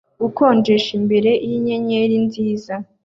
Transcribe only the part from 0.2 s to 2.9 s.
gukonjesha imbere yinyenyeri nziza